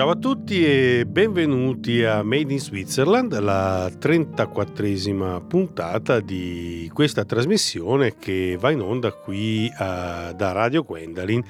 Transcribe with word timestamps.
Ciao 0.00 0.08
a 0.08 0.16
tutti 0.16 0.64
e 0.64 1.04
benvenuti 1.06 2.02
a 2.04 2.22
Made 2.22 2.54
in 2.54 2.58
Switzerland, 2.58 3.38
la 3.38 3.86
34esima 3.88 5.46
puntata 5.46 6.20
di 6.20 6.90
questa 6.90 7.26
trasmissione 7.26 8.16
che 8.16 8.56
va 8.58 8.70
in 8.70 8.80
onda 8.80 9.12
qui 9.12 9.70
a, 9.76 10.32
da 10.32 10.52
Radio 10.52 10.84
Gwendalin. 10.84 11.44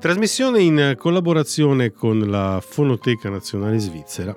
Trasmissione 0.00 0.60
in 0.60 0.94
collaborazione 0.98 1.92
con 1.92 2.18
la 2.18 2.60
Fonoteca 2.60 3.30
Nazionale 3.30 3.78
Svizzera, 3.78 4.36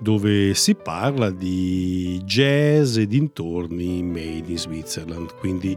dove 0.00 0.54
si 0.54 0.74
parla 0.74 1.28
di 1.28 2.22
jazz 2.24 2.96
e 2.96 3.06
dintorni 3.06 4.02
made 4.02 4.50
in 4.50 4.56
Switzerland, 4.58 5.34
quindi 5.34 5.76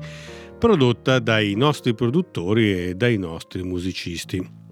prodotta 0.58 1.20
dai 1.20 1.56
nostri 1.56 1.94
produttori 1.94 2.88
e 2.88 2.96
dai 2.96 3.18
nostri 3.18 3.64
musicisti. 3.64 4.67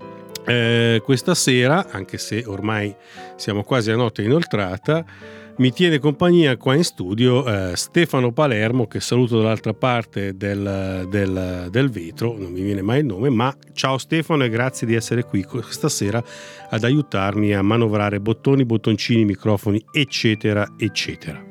Eh, 0.48 1.02
questa 1.04 1.34
sera, 1.34 1.88
anche 1.90 2.20
se 2.20 2.44
ormai 2.46 2.96
siamo 3.36 3.64
quasi 3.64 3.90
a 3.90 3.96
notte 3.96 4.22
inoltrata, 4.22 5.04
mi 5.58 5.72
tiene 5.72 6.00
compagnia 6.00 6.58
qua 6.58 6.76
in 6.76 6.84
studio 6.84 7.46
eh, 7.46 7.76
Stefano 7.76 8.32
Palermo, 8.32 8.88
che 8.88 9.00
saluto 9.00 9.38
dall'altra 9.38 9.74
parte 9.74 10.36
del, 10.36 11.08
del, 11.10 11.68
del, 11.72 11.90
vetro, 11.90 12.38
non 12.38 12.52
mi 12.52 12.62
viene 12.62 12.82
mai 12.82 13.00
il 13.00 13.06
nome, 13.06 13.30
ma 13.30 13.56
ciao 13.74 13.98
Stefano 13.98 14.44
e 14.44 14.50
grazie 14.50 14.86
di 14.86 14.94
essere 14.94 15.24
qui 15.24 15.44
questa 15.44 15.90
sera 15.90 16.22
ad 16.70 16.84
aiutarmi 16.84 17.54
a 17.54 17.62
manovrare 17.62 18.20
bottoni, 18.20 18.66
bottoncini, 18.66 19.26
microfoni, 19.26 19.84
eccetera, 19.92 20.74
eccetera. 20.78 21.42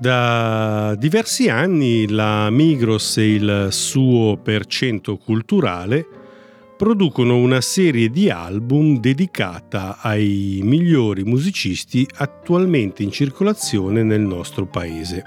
Da 0.00 0.94
diversi 0.96 1.48
anni 1.48 2.08
la 2.08 2.48
Migros 2.50 3.16
e 3.16 3.34
il 3.34 3.66
suo 3.70 4.36
percento 4.36 5.16
culturale 5.16 6.17
producono 6.78 7.36
una 7.38 7.60
serie 7.60 8.08
di 8.08 8.30
album 8.30 9.00
dedicata 9.00 9.98
ai 10.00 10.60
migliori 10.62 11.24
musicisti 11.24 12.06
attualmente 12.18 13.02
in 13.02 13.10
circolazione 13.10 14.04
nel 14.04 14.20
nostro 14.20 14.64
paese. 14.64 15.24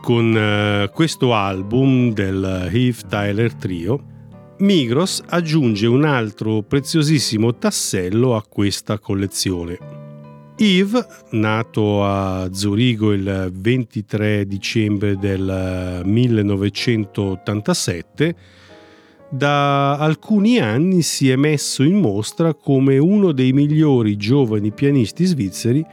Con 0.00 0.32
uh, 0.32 0.90
questo 0.90 1.34
album 1.34 2.14
del 2.14 2.70
Heath 2.72 3.06
Tyler 3.08 3.52
Trio, 3.56 4.02
Migros 4.60 5.22
aggiunge 5.26 5.86
un 5.86 6.06
altro 6.06 6.62
preziosissimo 6.62 7.56
tassello 7.56 8.34
a 8.34 8.42
questa 8.42 8.98
collezione. 8.98 9.78
Yves, 10.56 11.24
nato 11.32 12.06
a 12.06 12.48
Zurigo 12.50 13.12
il 13.12 13.50
23 13.52 14.46
dicembre 14.46 15.18
del 15.18 16.00
1987, 16.04 18.36
da 19.30 19.98
alcuni 19.98 20.58
anni 20.58 21.02
si 21.02 21.30
è 21.30 21.36
messo 21.36 21.82
in 21.82 22.00
mostra 22.00 22.54
come 22.54 22.98
uno 22.98 23.32
dei 23.32 23.52
migliori 23.52 24.16
giovani 24.16 24.72
pianisti 24.72 25.24
svizzeri 25.24 25.84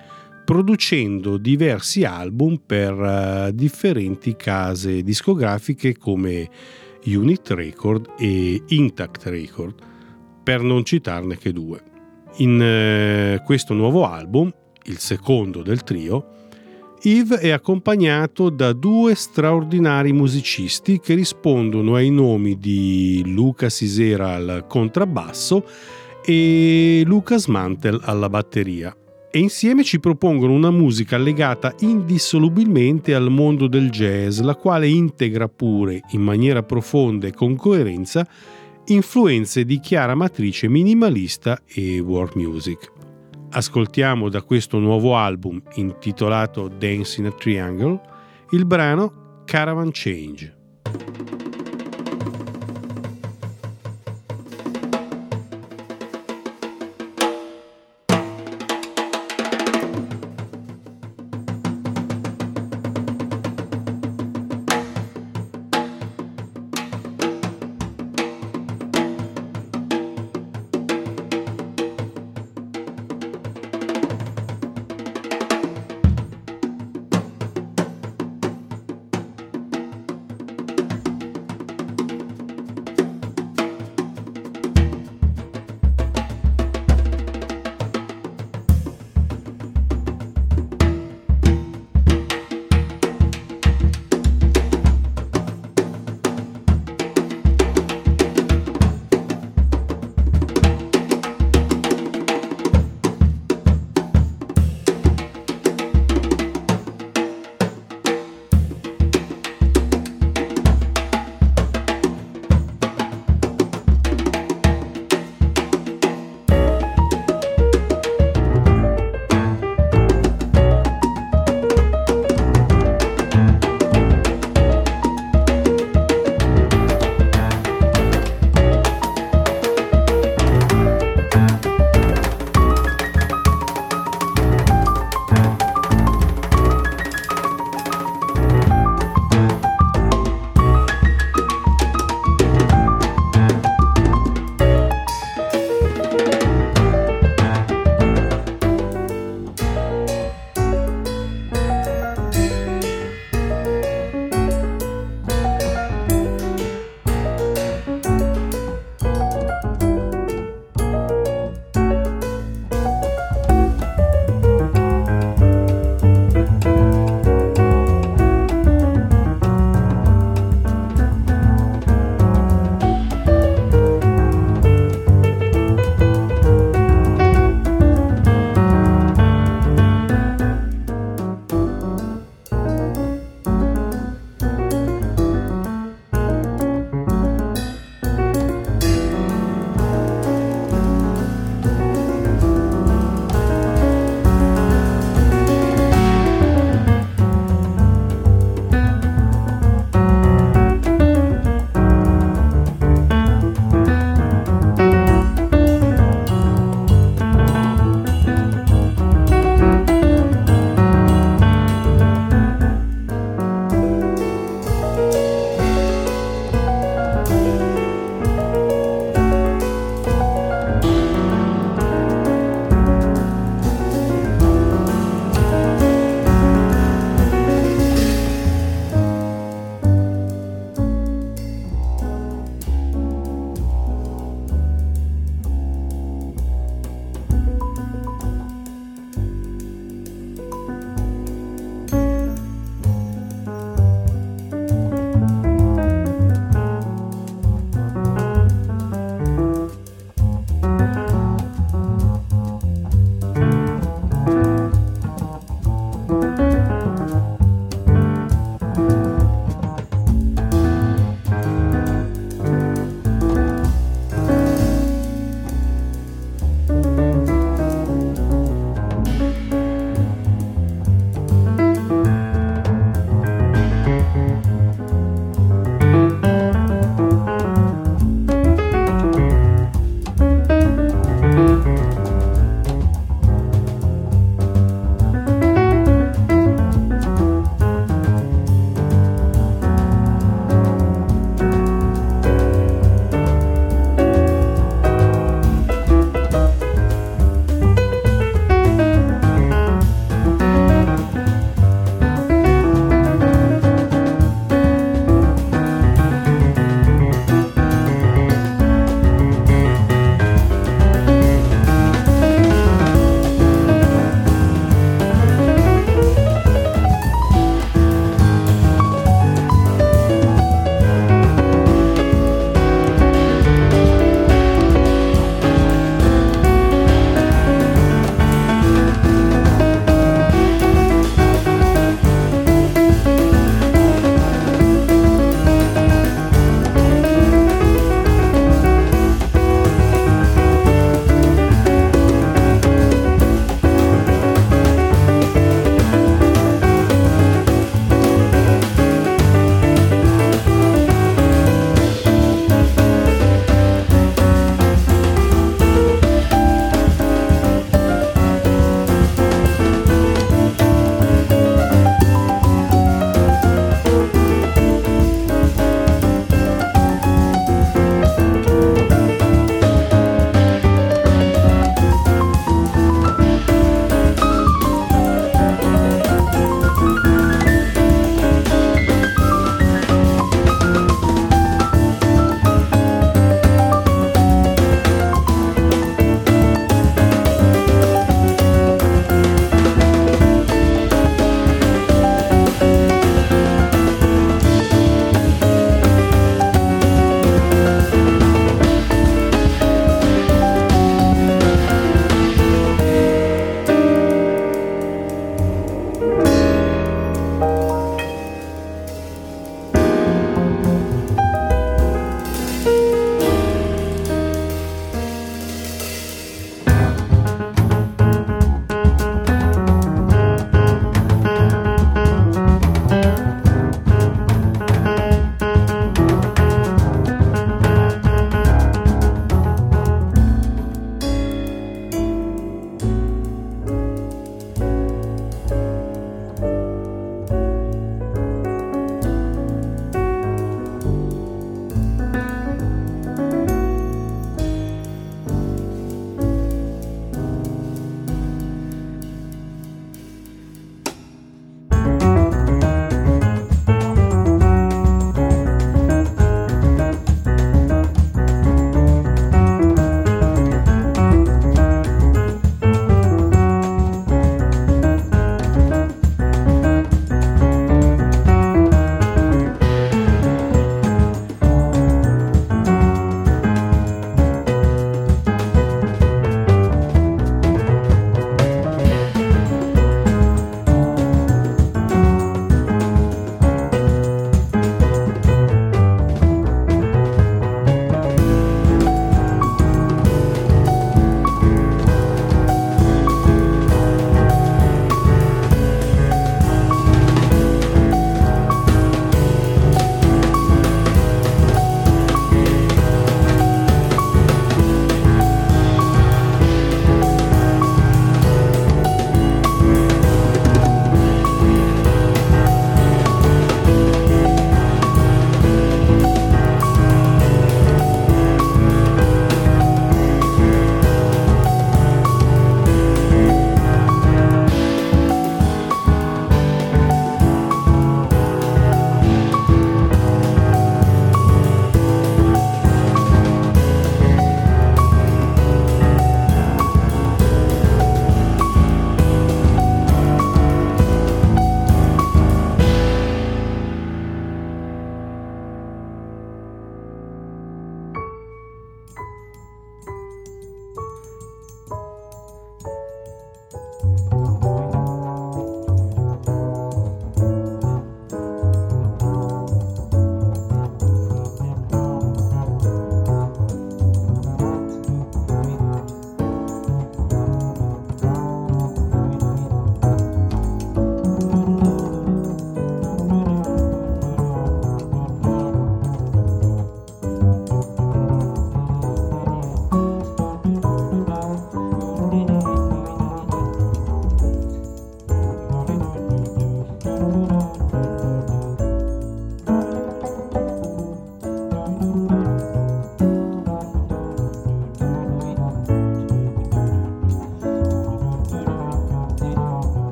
producendo 0.45 1.37
diversi 1.37 2.03
album 2.03 2.61
per 2.63 2.93
uh, 2.93 3.51
differenti 3.51 4.35
case 4.35 5.01
discografiche 5.01 5.97
come 5.97 6.47
Unit 7.05 7.49
Record 7.49 8.11
e 8.17 8.63
Intact 8.67 9.25
Record, 9.25 9.75
per 10.43 10.61
non 10.61 10.85
citarne 10.85 11.37
che 11.37 11.51
due. 11.51 11.81
In 12.37 13.39
uh, 13.39 13.43
questo 13.43 13.73
nuovo 13.73 14.05
album, 14.05 14.53
il 14.83 14.99
secondo 14.99 15.63
del 15.63 15.83
trio, 15.83 16.34
Yves 17.07 17.37
è 17.37 17.51
accompagnato 17.51 18.49
da 18.49 18.73
due 18.73 19.13
straordinari 19.13 20.11
musicisti 20.11 20.99
che 20.99 21.13
rispondono 21.13 21.93
ai 21.93 22.09
nomi 22.09 22.57
di 22.57 23.21
Luca 23.27 23.69
Sisera 23.69 24.33
al 24.33 24.65
contrabbasso 24.67 25.63
e 26.25 27.03
Lucas 27.05 27.45
Mantel 27.45 27.99
alla 28.01 28.27
batteria. 28.27 28.95
E 29.29 29.37
insieme 29.37 29.83
ci 29.83 29.99
propongono 29.99 30.53
una 30.53 30.71
musica 30.71 31.17
legata 31.17 31.75
indissolubilmente 31.81 33.13
al 33.13 33.29
mondo 33.29 33.67
del 33.67 33.91
jazz, 33.91 34.39
la 34.39 34.55
quale 34.55 34.87
integra 34.87 35.47
pure, 35.47 36.01
in 36.13 36.21
maniera 36.21 36.63
profonda 36.63 37.27
e 37.27 37.33
con 37.33 37.55
coerenza, 37.55 38.27
influenze 38.85 39.63
di 39.63 39.79
chiara 39.79 40.15
matrice 40.15 40.67
minimalista 40.67 41.61
e 41.67 41.99
world 41.99 42.33
music 42.33 42.94
ascoltiamo 43.55 44.27
da 44.27 44.41
questo 44.41 44.79
nuovo 44.79 45.15
album 45.15 45.61
intitolato 45.75 46.67
Dance 46.67 47.21
in 47.21 47.27
a 47.27 47.31
Triangle 47.31 48.01
il 48.51 48.65
brano 48.65 49.43
Caravan 49.45 49.91
Change. 49.91 50.54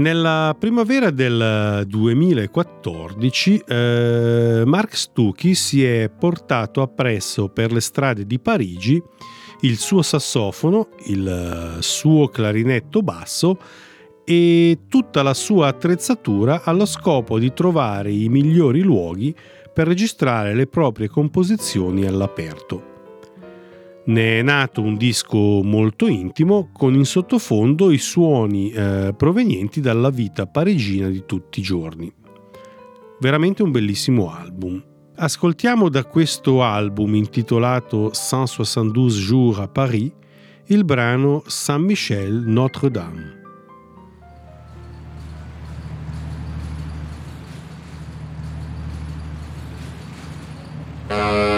Nella 0.00 0.56
primavera 0.58 1.10
del 1.10 1.84
2014 1.86 3.64
eh, 3.66 4.62
Mark 4.64 4.96
Stucchi 4.96 5.54
si 5.54 5.84
è 5.84 6.08
portato 6.08 6.80
appresso 6.80 7.48
per 7.48 7.70
le 7.70 7.82
strade 7.82 8.24
di 8.24 8.38
Parigi 8.38 9.02
il 9.60 9.76
suo 9.76 10.00
sassofono, 10.00 10.88
il 11.08 11.76
suo 11.80 12.28
clarinetto 12.28 13.02
basso 13.02 13.58
e 14.24 14.84
tutta 14.88 15.22
la 15.22 15.34
sua 15.34 15.66
attrezzatura 15.66 16.62
allo 16.64 16.86
scopo 16.86 17.38
di 17.38 17.52
trovare 17.52 18.10
i 18.10 18.30
migliori 18.30 18.80
luoghi 18.80 19.36
per 19.70 19.86
registrare 19.86 20.54
le 20.54 20.66
proprie 20.66 21.08
composizioni 21.08 22.06
all'aperto. 22.06 22.89
Ne 24.02 24.38
è 24.38 24.42
nato 24.42 24.80
un 24.80 24.96
disco 24.96 25.62
molto 25.62 26.06
intimo 26.06 26.70
con 26.72 26.94
in 26.94 27.04
sottofondo 27.04 27.90
i 27.90 27.98
suoni 27.98 28.70
eh, 28.70 29.14
provenienti 29.16 29.80
dalla 29.80 30.10
vita 30.10 30.46
parigina 30.46 31.08
di 31.08 31.24
tutti 31.26 31.60
i 31.60 31.62
giorni. 31.62 32.12
Veramente 33.20 33.62
un 33.62 33.70
bellissimo 33.70 34.32
album. 34.32 34.82
Ascoltiamo 35.16 35.90
da 35.90 36.04
questo 36.04 36.62
album 36.62 37.14
intitolato 37.14 38.10
172 38.10 39.10
jours 39.10 39.58
à 39.58 39.68
Paris 39.68 40.10
il 40.68 40.84
brano 40.84 41.42
Saint-Michel 41.46 42.44
Notre-Dame. 42.46 43.38
Uh... 51.10 51.49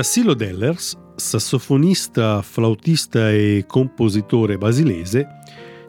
Tassilo 0.00 0.32
Dellers, 0.32 0.96
sassofonista, 1.14 2.40
flautista 2.40 3.30
e 3.30 3.64
compositore 3.66 4.56
basilese, 4.56 5.28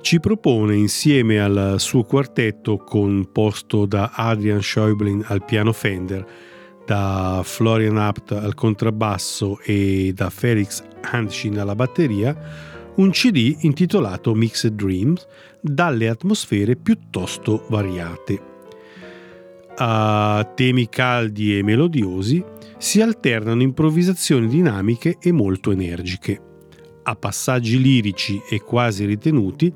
ci 0.01 0.19
propone 0.19 0.75
insieme 0.75 1.39
al 1.39 1.75
suo 1.77 2.03
quartetto 2.03 2.75
composto 2.75 3.85
da 3.85 4.11
Adrian 4.13 4.61
Schäublin 4.61 5.23
al 5.27 5.45
piano 5.45 5.71
Fender, 5.71 6.27
da 6.85 7.39
Florian 7.41 7.95
Abt 7.95 8.33
al 8.33 8.53
contrabbasso 8.53 9.59
e 9.63 10.11
da 10.13 10.29
Felix 10.29 10.83
Hanschin 11.03 11.57
alla 11.57 11.75
batteria, 11.75 12.37
un 12.95 13.11
CD 13.11 13.59
intitolato 13.59 14.33
Mixed 14.35 14.73
Dreams 14.73 15.25
dalle 15.61 16.09
atmosfere 16.09 16.75
piuttosto 16.75 17.63
variate. 17.69 18.41
A 19.77 20.51
temi 20.53 20.89
caldi 20.89 21.57
e 21.57 21.63
melodiosi 21.63 22.59
si 22.81 22.99
alternano 22.99 23.61
improvvisazioni 23.61 24.47
dinamiche 24.47 25.17
e 25.21 25.31
molto 25.31 25.71
energiche. 25.71 26.41
A 27.03 27.15
passaggi 27.15 27.79
lirici 27.79 28.41
e 28.49 28.59
quasi 28.59 29.05
ritenuti 29.05 29.71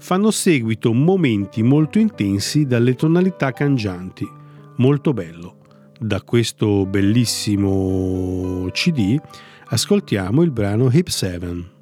fanno 0.00 0.32
seguito 0.32 0.92
momenti 0.92 1.62
molto 1.62 2.00
intensi 2.00 2.66
dalle 2.66 2.96
tonalità 2.96 3.52
cangianti. 3.52 4.28
Molto 4.78 5.12
bello. 5.12 5.58
Da 6.00 6.20
questo 6.22 6.84
bellissimo 6.84 8.68
CD 8.72 9.16
ascoltiamo 9.66 10.42
il 10.42 10.50
brano 10.50 10.90
Hip 10.92 11.08
7. 11.08 11.76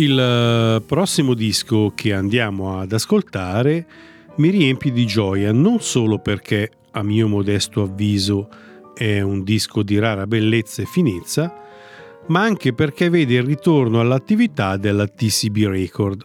Il 0.00 0.16
eh, 0.16 0.80
prossimo 0.86 1.34
disco 1.34 1.90
che 1.92 2.12
andiamo 2.12 2.78
ad 2.78 2.92
ascoltare 2.92 3.84
mi 4.36 4.48
riempie 4.50 4.92
di 4.92 5.04
gioia 5.06 5.50
non 5.50 5.80
solo 5.80 6.20
perché, 6.20 6.70
a 6.92 7.02
mio 7.02 7.26
modesto 7.26 7.82
avviso, 7.82 8.48
è 8.94 9.20
un 9.20 9.42
disco 9.42 9.82
di 9.82 9.98
rara 9.98 10.28
bellezza 10.28 10.82
e 10.82 10.84
finezza, 10.84 11.52
ma 12.28 12.42
anche 12.42 12.72
perché 12.74 13.10
vede 13.10 13.34
il 13.34 13.42
ritorno 13.42 13.98
all'attività 13.98 14.76
della 14.76 15.08
TCB 15.08 15.66
Record, 15.66 16.24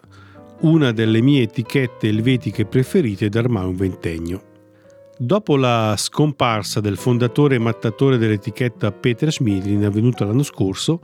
una 0.60 0.92
delle 0.92 1.22
mie 1.22 1.42
etichette 1.42 2.08
elvetiche 2.08 2.66
preferite 2.66 3.28
da 3.28 3.40
ormai 3.40 3.66
un 3.66 3.76
ventennio. 3.76 4.44
Dopo 5.18 5.58
la 5.58 5.96
scomparsa 5.98 6.80
del 6.80 6.98
fondatore 6.98 7.56
e 7.56 7.60
mattatore 7.60 8.20
dell'etichetta 8.20 8.92
Peter 8.92 9.32
Schmidlin 9.34 9.84
avvenuta 9.84 10.26
l'anno 10.26 10.44
scorso, 10.44 11.02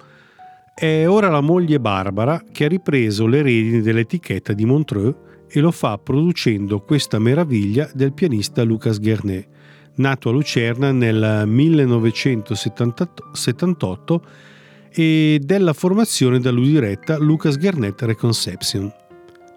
è 0.80 1.08
ora 1.10 1.28
la 1.28 1.42
moglie 1.42 1.82
Barbara 1.82 2.42
che 2.54 2.64
ha 2.64 2.70
ripreso 2.70 3.28
le 3.28 3.42
redini 3.42 3.82
dell'etichetta 3.82 4.54
di 4.54 4.64
Montreux 4.64 5.14
e 5.50 5.60
lo 5.60 5.72
fa 5.72 5.98
producendo 5.98 6.80
questa 6.80 7.20
meraviglia 7.20 7.90
del 7.94 8.14
pianista 8.14 8.64
Lucas 8.64 9.02
Guernet, 9.02 9.46
nato 9.96 10.30
a 10.30 10.32
Lucerna 10.32 10.94
nel 10.94 11.44
1978 11.46 14.24
e 14.94 15.42
della 15.44 15.74
formazione 15.74 16.40
da 16.40 16.50
lui 16.50 16.70
diretta 16.70 17.18
Lucas 17.18 17.58
Guernet 17.58 18.02
Reconception. 18.04 18.90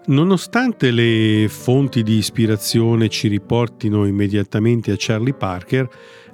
Nonostante 0.07 0.91
le 0.91 1.47
fonti 1.47 2.03
di 2.03 2.17
ispirazione 2.17 3.07
ci 3.07 3.29
riportino 3.29 4.05
immediatamente 4.05 4.91
a 4.91 4.95
Charlie 4.97 5.33
Parker, 5.33 5.87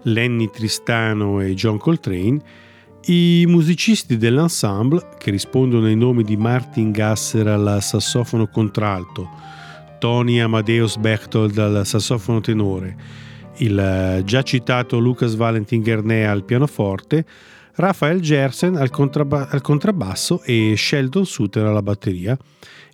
Lenny 0.05 0.49
Tristano 0.49 1.41
e 1.41 1.53
John 1.53 1.77
Coltrane, 1.77 2.41
i 3.05 3.45
musicisti 3.47 4.17
dell'ensemble, 4.17 5.07
che 5.17 5.31
rispondono 5.31 5.85
ai 5.85 5.95
nomi 5.95 6.23
di 6.23 6.37
Martin 6.37 6.91
Gasser 6.91 7.47
al 7.47 7.81
sassofono 7.81 8.47
contralto, 8.47 9.29
Tony 9.99 10.39
Amadeus 10.39 10.97
Bechtold 10.97 11.57
al 11.57 11.85
sassofono 11.85 12.41
tenore, 12.41 12.95
il 13.57 14.21
già 14.25 14.41
citato 14.41 14.99
Lucas 14.99 15.35
Valentin 15.35 15.81
Guernet 15.81 16.27
al 16.27 16.43
pianoforte, 16.43 17.25
Raphael 17.75 18.19
Gersen 18.19 18.75
al, 18.75 18.89
contrabb- 18.89 19.47
al 19.53 19.61
contrabbasso 19.61 20.41
e 20.43 20.73
Sheldon 20.75 21.25
Suter 21.25 21.65
alla 21.65 21.81
batteria, 21.81 22.37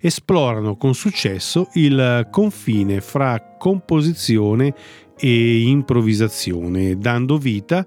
esplorano 0.00 0.76
con 0.76 0.94
successo 0.94 1.68
il 1.74 2.28
confine 2.30 3.00
fra 3.00 3.56
composizione 3.58 4.74
e 5.18 5.62
improvvisazione, 5.62 6.96
dando 6.98 7.38
vita 7.38 7.78
a 7.78 7.86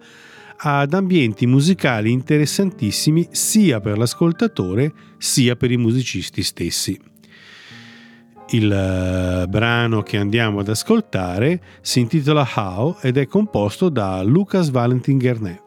ad 0.62 0.94
ambienti 0.94 1.46
musicali 1.46 2.12
interessantissimi 2.12 3.28
sia 3.32 3.80
per 3.80 3.98
l'ascoltatore 3.98 4.94
sia 5.18 5.56
per 5.56 5.72
i 5.72 5.78
musicisti 5.78 6.44
stessi. 6.44 7.00
Il 8.52 8.66
uh, 8.66 9.48
brano 9.48 10.02
che 10.02 10.18
andiamo 10.18 10.60
ad 10.60 10.70
ascoltare 10.70 11.62
si 11.82 12.00
intitola 12.00 12.48
How 12.56 12.98
ed 13.02 13.18
è 13.18 13.28
composto 13.28 13.90
da 13.90 14.24
Lucas 14.24 14.70
Valentin 14.70 15.18
Guernet. 15.18 15.62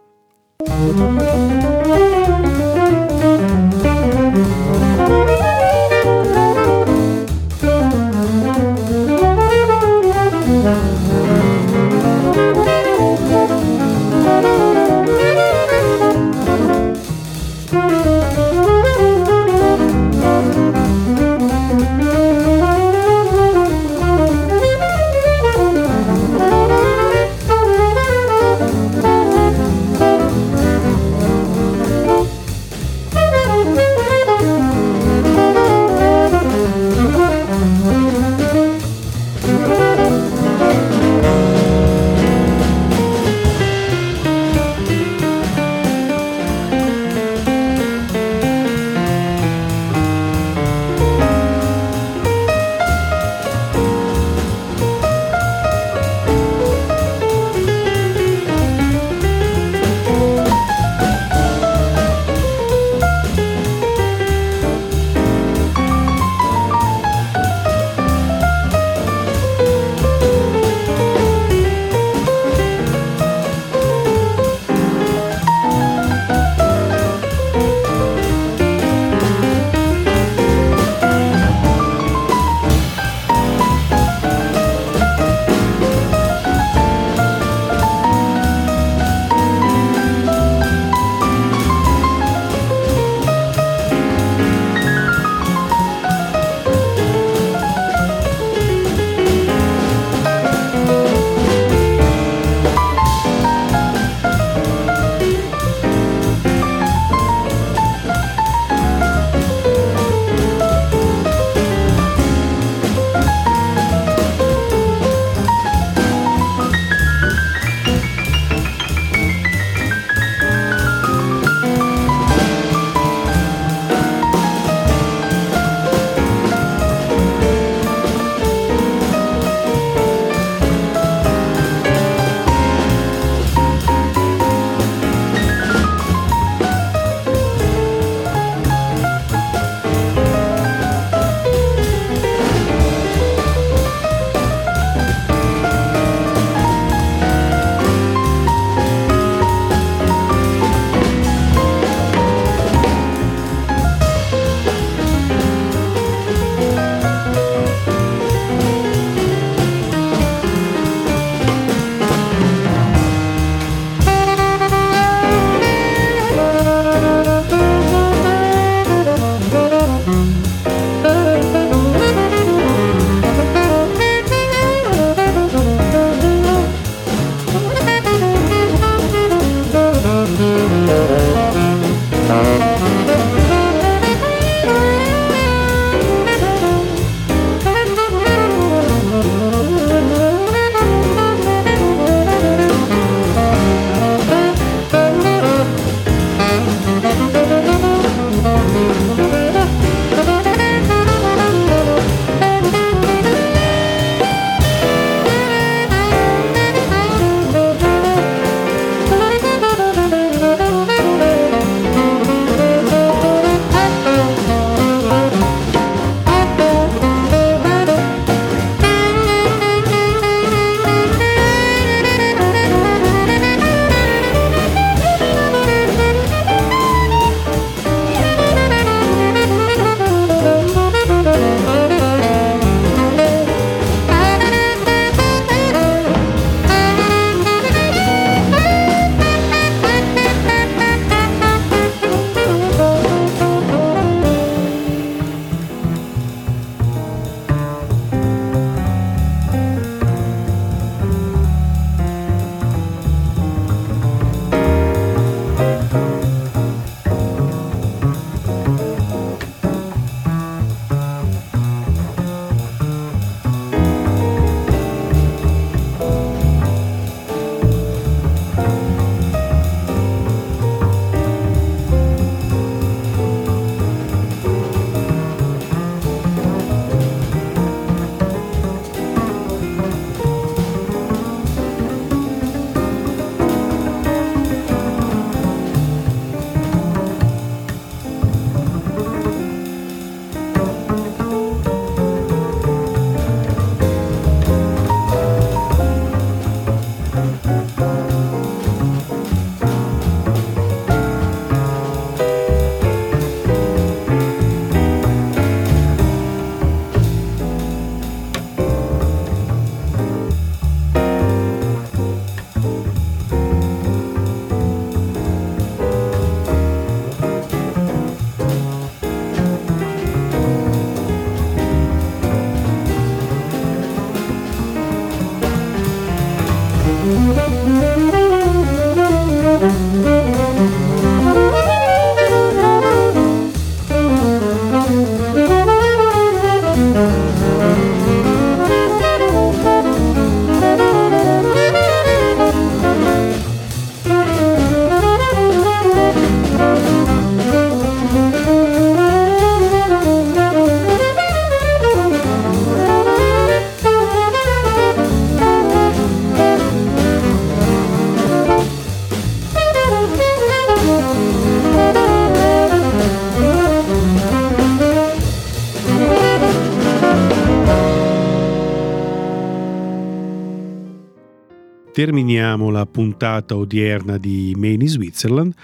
Terminiamo 372.03 372.71
la 372.71 372.85
puntata 372.85 373.57
odierna 373.57 374.19
di 374.19 374.57
Main 374.59 374.81
in 374.81 374.89
Switzerland 374.89 375.55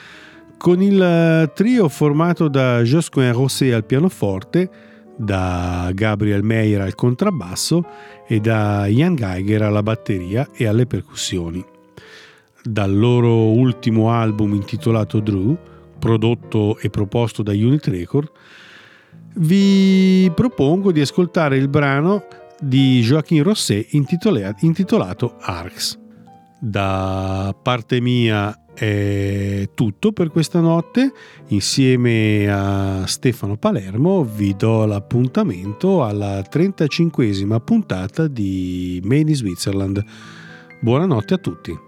con 0.56 0.80
il 0.80 1.50
trio 1.52 1.88
formato 1.88 2.46
da 2.46 2.80
Josquin 2.82 3.32
Rosset 3.32 3.72
al 3.72 3.84
pianoforte, 3.84 4.70
da 5.16 5.90
Gabriel 5.92 6.44
Meyer 6.44 6.82
al 6.82 6.94
contrabbasso 6.94 7.84
e 8.24 8.38
da 8.38 8.86
Ian 8.86 9.16
Geiger 9.16 9.62
alla 9.62 9.82
batteria 9.82 10.48
e 10.54 10.68
alle 10.68 10.86
percussioni. 10.86 11.64
Dal 12.62 12.96
loro 12.96 13.50
ultimo 13.50 14.12
album 14.12 14.54
intitolato 14.54 15.18
Drew, 15.18 15.58
prodotto 15.98 16.78
e 16.78 16.88
proposto 16.88 17.42
da 17.42 17.50
Unit 17.50 17.88
Record, 17.88 18.30
vi 19.38 20.30
propongo 20.32 20.92
di 20.92 21.00
ascoltare 21.00 21.56
il 21.56 21.66
brano 21.66 22.26
di 22.60 23.00
Joachim 23.00 23.42
Rosset 23.42 23.88
intitolato 24.60 25.34
Arcs. 25.40 25.97
Da 26.60 27.54
parte 27.62 28.00
mia 28.00 28.64
è 28.74 29.70
tutto 29.74 30.12
per 30.12 30.28
questa 30.28 30.60
notte. 30.60 31.12
Insieme 31.48 32.48
a 32.48 33.06
Stefano 33.06 33.56
Palermo 33.56 34.24
vi 34.24 34.54
do 34.56 34.84
l'appuntamento 34.84 36.04
alla 36.04 36.40
35esima 36.40 37.60
puntata 37.60 38.26
di 38.26 39.00
Made 39.04 39.30
in 39.30 39.36
Switzerland. 39.36 40.04
Buonanotte 40.80 41.34
a 41.34 41.38
tutti. 41.38 41.87